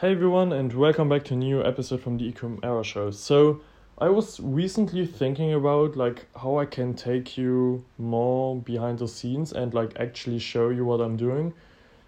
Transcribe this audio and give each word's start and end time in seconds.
Hey 0.00 0.12
everyone, 0.12 0.50
and 0.54 0.72
welcome 0.72 1.10
back 1.10 1.24
to 1.24 1.34
a 1.34 1.36
new 1.36 1.62
episode 1.62 2.00
from 2.00 2.16
the 2.16 2.32
Ecom 2.32 2.58
Era 2.62 2.82
Show. 2.82 3.10
So, 3.10 3.60
I 3.98 4.08
was 4.08 4.40
recently 4.40 5.04
thinking 5.04 5.52
about 5.52 5.94
like 5.94 6.24
how 6.34 6.56
I 6.56 6.64
can 6.64 6.94
take 6.94 7.36
you 7.36 7.84
more 7.98 8.56
behind 8.56 9.00
the 9.00 9.06
scenes 9.06 9.52
and 9.52 9.74
like 9.74 9.92
actually 10.00 10.38
show 10.38 10.70
you 10.70 10.86
what 10.86 11.02
I'm 11.02 11.18
doing, 11.18 11.52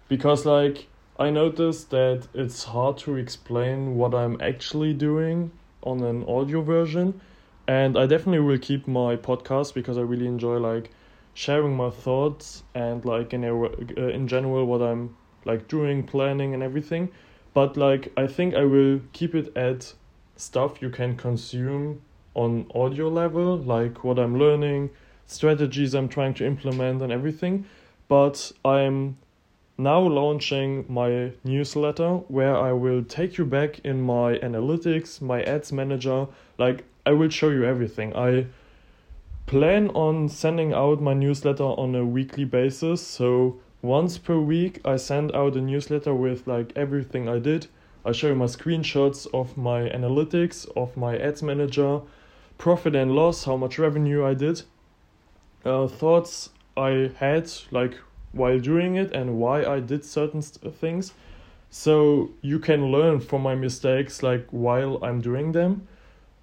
because 0.09 0.43
like 0.43 0.87
I 1.19 1.29
noticed 1.29 1.91
that 1.91 2.27
it's 2.33 2.63
hard 2.63 2.97
to 3.05 3.15
explain 3.15 3.95
what 3.95 4.15
I'm 4.15 4.41
actually 4.41 4.95
doing 4.95 5.51
on 5.83 6.01
an 6.01 6.23
audio 6.27 6.63
version, 6.63 7.21
and 7.67 7.95
I 7.95 8.07
definitely 8.07 8.39
will 8.39 8.57
keep 8.57 8.87
my 8.87 9.17
podcast 9.17 9.75
because 9.75 9.99
I 9.99 10.01
really 10.01 10.25
enjoy 10.25 10.57
like 10.57 10.89
sharing 11.35 11.77
my 11.77 11.91
thoughts 11.91 12.63
and 12.73 13.05
like 13.05 13.35
in 13.35 13.43
a, 13.43 13.55
uh, 13.55 14.07
in 14.07 14.27
general 14.27 14.65
what 14.65 14.81
I'm 14.81 15.15
like 15.45 15.67
doing, 15.67 16.01
planning, 16.01 16.55
and 16.55 16.63
everything 16.63 17.09
but 17.53 17.77
like 17.77 18.11
I 18.17 18.27
think 18.27 18.55
I 18.55 18.63
will 18.63 19.01
keep 19.13 19.35
it 19.35 19.55
at 19.55 19.93
stuff 20.35 20.81
you 20.81 20.89
can 20.89 21.15
consume 21.15 22.01
on 22.33 22.65
audio 22.73 23.07
level, 23.07 23.57
like 23.57 24.03
what 24.03 24.17
I'm 24.17 24.37
learning, 24.37 24.89
strategies 25.25 25.93
I'm 25.93 26.09
trying 26.09 26.33
to 26.35 26.45
implement, 26.45 27.01
and 27.01 27.11
everything. 27.11 27.65
But 28.07 28.51
I'm 28.65 29.17
now 29.77 29.99
launching 29.99 30.85
my 30.87 31.31
newsletter 31.43 32.17
where 32.27 32.55
I 32.55 32.71
will 32.73 33.03
take 33.03 33.37
you 33.37 33.45
back 33.45 33.79
in 33.79 34.01
my 34.01 34.37
analytics, 34.39 35.21
my 35.21 35.41
ads 35.43 35.71
manager. 35.71 36.27
Like, 36.57 36.83
I 37.05 37.11
will 37.11 37.29
show 37.29 37.49
you 37.49 37.65
everything. 37.65 38.15
I 38.15 38.47
plan 39.45 39.89
on 39.89 40.29
sending 40.29 40.73
out 40.73 41.01
my 41.01 41.13
newsletter 41.13 41.63
on 41.63 41.95
a 41.95 42.05
weekly 42.05 42.45
basis. 42.45 43.05
So, 43.05 43.59
once 43.83 44.17
per 44.17 44.39
week, 44.39 44.79
I 44.85 44.95
send 44.95 45.35
out 45.35 45.57
a 45.57 45.61
newsletter 45.61 46.15
with 46.15 46.47
like 46.47 46.71
everything 46.75 47.27
I 47.27 47.37
did. 47.37 47.67
I 48.05 48.13
show 48.13 48.29
you 48.29 48.35
my 48.35 48.45
screenshots 48.45 49.27
of 49.33 49.57
my 49.57 49.89
analytics, 49.89 50.65
of 50.75 50.95
my 50.95 51.17
ads 51.17 51.43
manager, 51.43 51.99
profit 52.57 52.95
and 52.95 53.13
loss, 53.13 53.43
how 53.43 53.57
much 53.57 53.77
revenue 53.77 54.25
I 54.25 54.35
did, 54.35 54.63
uh, 55.65 55.87
thoughts 55.87 56.49
I 56.77 57.11
had 57.17 57.51
like 57.71 57.95
while 58.31 58.57
doing 58.59 58.95
it, 58.95 59.11
and 59.11 59.37
why 59.37 59.65
I 59.65 59.81
did 59.81 60.05
certain 60.05 60.41
st- 60.41 60.73
things. 60.75 61.13
So 61.69 62.31
you 62.41 62.59
can 62.59 62.89
learn 62.89 63.19
from 63.19 63.41
my 63.41 63.55
mistakes 63.55 64.23
like 64.23 64.47
while 64.51 65.03
I'm 65.03 65.19
doing 65.19 65.51
them. 65.51 65.87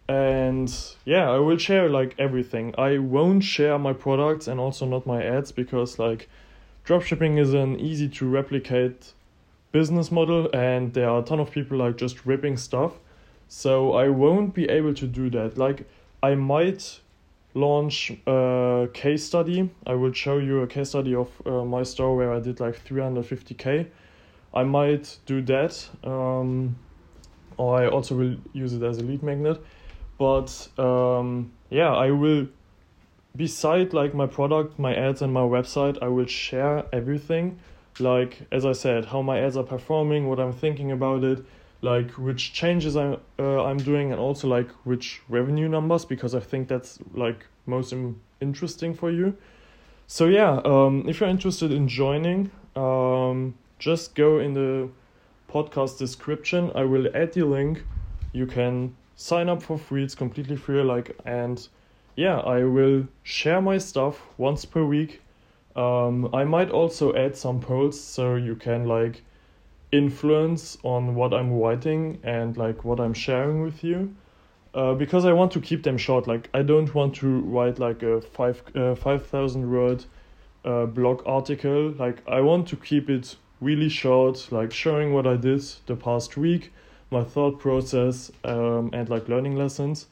And 0.09 0.70
yeah, 1.06 1.31
I 1.31 1.39
will 1.39 1.56
share 1.56 1.89
like 1.89 2.15
everything. 2.19 2.75
I 2.77 2.98
won't 2.98 3.45
share 3.45 3.78
my 3.78 3.95
products 3.95 4.47
and 4.47 4.61
also 4.61 4.84
not 4.84 5.06
my 5.06 5.22
ads 5.22 5.53
because 5.53 5.98
like 5.98 6.28
dropshipping 6.91 7.39
is 7.39 7.55
an 7.55 7.79
easy 7.79 8.09
to 8.09 8.29
replicate 8.29 9.13
business 9.71 10.11
model 10.11 10.51
and 10.53 10.93
there 10.93 11.09
are 11.09 11.21
a 11.21 11.23
ton 11.23 11.39
of 11.39 11.49
people 11.49 11.79
like 11.79 11.97
just 11.97 12.27
ripping 12.27 12.57
stuff. 12.57 12.95
So 13.47 13.93
i 13.93 14.09
won't 14.09 14.55
be 14.55 14.65
able 14.69 14.95
to 14.95 15.07
do 15.07 15.31
that. 15.31 15.57
Like 15.57 15.89
i 16.21 16.35
might 16.35 16.99
launch 17.55 18.11
a 18.27 18.89
case 18.93 19.23
study. 19.23 19.71
I 19.87 19.95
will 19.95 20.13
show 20.13 20.39
you 20.39 20.63
a 20.63 20.67
case 20.67 20.89
study 20.89 21.15
of 21.15 21.29
uh, 21.47 21.65
my 21.65 21.85
store 21.85 22.17
where 22.17 22.33
i 22.33 22.41
did 22.41 22.59
like 22.59 22.85
350k 22.85 23.87
i 24.53 24.65
might 24.65 25.17
do 25.27 25.43
that. 25.43 25.89
Um, 26.03 26.77
or 27.57 27.81
i 27.81 27.87
also 27.87 28.17
will 28.17 28.37
use 28.53 28.73
it 28.73 28.83
as 28.83 28.99
a 28.99 29.05
lead 29.05 29.23
magnet. 29.23 29.63
But 30.19 30.51
um, 30.77 31.53
yeah 31.71 31.95
i 31.95 32.11
will 32.11 32.49
beside 33.36 33.92
like 33.92 34.14
my 34.14 34.27
product 34.27 34.78
my 34.78 34.95
ads 34.95 35.23
and 35.23 35.33
my 35.33 35.41
website 35.41 35.97
i 36.03 36.09
will 36.09 36.27
share 36.27 36.84
everything. 36.92 37.59
Like 37.98 38.47
as 38.50 38.64
i 38.64 38.72
said 38.72 39.06
how 39.06 39.22
my 39.22 39.39
ads 39.41 39.56
are 39.56 39.64
performing 39.64 40.28
what 40.28 40.41
i'm 40.41 40.53
thinking 40.53 40.91
about 40.92 41.22
it 41.22 41.45
like 41.83 42.11
which 42.12 42.53
changes 42.53 42.97
i'm 42.97 43.19
uh, 43.39 43.64
i'm 43.64 43.78
doing 43.78 44.11
and 44.12 44.20
also 44.20 44.48
like 44.48 44.70
which 44.84 45.20
revenue 45.28 45.69
numbers 45.69 46.05
because 46.05 46.34
i 46.34 46.41
think 46.41 46.69
that's 46.69 46.98
like 47.14 47.47
most 47.67 47.92
Im- 47.92 48.20
interesting 48.41 48.95
for 48.95 49.10
you. 49.10 49.37
So 50.06 50.26
yeah 50.26 50.60
um, 50.65 51.05
if 51.09 51.21
you're 51.21 51.28
interested 51.28 51.72
in 51.72 51.88
joining 51.88 52.50
um, 52.76 53.55
just 53.78 54.15
go 54.15 54.38
in 54.38 54.55
the 54.55 54.88
podcast 55.50 55.99
description. 55.99 56.71
I 56.75 56.84
will 56.84 57.09
add 57.15 57.32
the 57.32 57.43
link. 57.43 57.84
You 58.32 58.47
can 58.47 58.97
sign 59.16 59.49
up 59.49 59.62
for 59.62 59.76
free. 59.76 60.05
It's 60.05 60.15
completely 60.15 60.56
free 60.56 60.82
like 60.82 61.16
and 61.25 61.66
yeah, 62.20 62.41
I 62.41 62.64
will 62.64 63.08
share 63.22 63.62
my 63.62 63.78
stuff 63.78 64.20
once 64.36 64.66
per 64.66 64.84
week. 64.84 65.22
Um, 65.75 66.28
I 66.34 66.44
might 66.44 66.70
also 66.70 67.14
add 67.14 67.34
some 67.34 67.60
polls 67.60 67.98
so 67.98 68.34
you 68.34 68.56
can 68.56 68.84
like 68.84 69.22
influence 69.91 70.76
on 70.82 71.14
what 71.14 71.32
I'm 71.32 71.50
writing 71.50 72.19
and 72.22 72.58
like 72.58 72.84
what 72.84 73.00
I'm 73.00 73.14
sharing 73.14 73.62
with 73.62 73.82
you. 73.82 74.14
Uh, 74.75 74.92
because 74.92 75.25
I 75.25 75.32
want 75.32 75.50
to 75.53 75.60
keep 75.62 75.82
them 75.82 75.97
short. 75.97 76.26
Like 76.26 76.50
I 76.53 76.60
don't 76.62 76.94
want 76.94 77.14
to 77.16 77.41
write 77.41 77.78
like 77.78 78.03
a 78.03 78.20
five 78.20 78.62
uh, 78.75 78.94
five 78.94 79.25
thousand 79.25 79.70
word 79.70 80.04
uh, 80.62 80.84
blog 80.84 81.22
article. 81.25 81.94
Like 81.98 82.19
I 82.28 82.42
want 82.42 82.69
to 82.69 82.76
keep 82.76 83.08
it 83.08 83.34
really 83.62 83.88
short, 83.88 84.52
like 84.52 84.72
showing 84.72 85.14
what 85.14 85.26
I 85.26 85.37
did 85.37 85.64
the 85.87 85.97
past 85.97 86.37
week, 86.37 86.70
my 87.10 87.25
thought 87.25 87.58
process, 87.58 88.31
um, 88.44 88.91
and 88.92 89.08
like 89.08 89.26
learning 89.26 89.56
lessons 89.56 90.06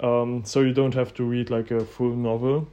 um, 0.00 0.44
so 0.44 0.60
you 0.60 0.72
don't 0.72 0.94
have 0.94 1.14
to 1.14 1.24
read 1.24 1.50
like 1.50 1.70
a 1.70 1.84
full 1.84 2.14
novel 2.14 2.68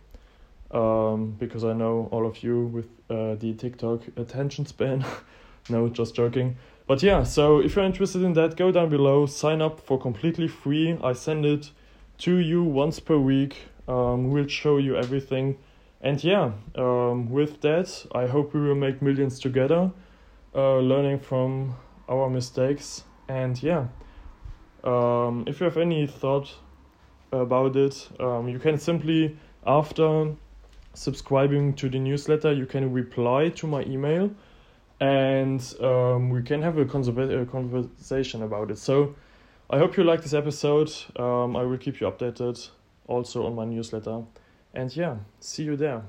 um, 0.72 1.35
because 1.39 1.63
I 1.63 1.73
know 1.73 2.09
all 2.11 2.25
of 2.25 2.44
you 2.44 2.66
with 2.66 2.88
uh, 3.09 3.35
the 3.35 3.53
TikTok 3.53 4.01
attention 4.17 4.66
span. 4.66 5.06
no, 5.69 5.88
just 5.89 6.16
joking. 6.16 6.57
But 6.88 7.01
yeah, 7.01 7.23
so 7.23 7.59
if 7.59 7.75
you're 7.75 7.85
interested 7.85 8.23
in 8.23 8.34
that, 8.34 8.57
go 8.57 8.72
down 8.72 8.89
below, 8.89 9.25
sign 9.25 9.61
up 9.61 9.79
for 9.79 10.00
completely 10.00 10.47
free. 10.47 10.97
I 11.01 11.13
send 11.13 11.45
it 11.45 11.72
to 12.19 12.38
you 12.38 12.63
once 12.63 13.00
per 13.00 13.17
week. 13.17 13.57
Um, 13.88 14.31
we'll 14.31 14.47
show 14.47 14.78
you 14.78 14.97
everything. 14.97 15.57
And 16.01 16.22
yeah, 16.22 16.51
um, 16.75 17.29
with 17.29 17.61
that, 17.61 18.05
I 18.13 18.28
hope 18.28 18.53
we 18.53 18.59
will 18.59 18.75
make 18.75 19.01
millions 19.01 19.40
together, 19.40 19.91
uh, 20.53 20.78
learning 20.79 21.19
from 21.19 21.75
our 22.09 22.29
mistakes. 22.29 23.05
And 23.29 23.61
yeah, 23.63 23.88
um, 24.84 25.45
if 25.47 25.61
you 25.61 25.63
have 25.63 25.78
any 25.78 26.05
thought 26.05 26.53
about 27.42 27.76
it. 27.76 28.08
Um, 28.20 28.48
you 28.48 28.60
can 28.60 28.78
simply, 28.78 29.38
after 29.66 30.34
subscribing 30.94 31.74
to 31.74 31.90
the 31.90 32.00
newsletter, 32.00 32.54
you 32.54 32.66
can 32.66 32.94
reply 32.94 33.50
to 33.50 33.68
my 33.68 33.84
email 33.84 34.32
and 35.00 35.76
um, 35.82 36.30
we 36.30 36.42
can 36.44 36.62
have 36.62 36.78
a, 36.78 36.82
a 36.82 37.46
conversation 37.46 38.44
about 38.44 38.72
it. 38.72 38.78
So 38.78 39.16
I 39.70 39.78
hope 39.78 39.98
you 39.98 40.04
like 40.04 40.22
this 40.22 40.34
episode. 40.34 40.92
Um, 41.18 41.56
I 41.56 41.64
will 41.64 41.78
keep 41.78 42.00
you 42.00 42.08
updated 42.08 42.70
also 43.08 43.46
on 43.46 43.56
my 43.56 43.66
newsletter. 43.66 44.24
And 44.74 44.96
yeah, 44.96 45.18
see 45.40 45.64
you 45.64 45.76
there. 45.76 46.04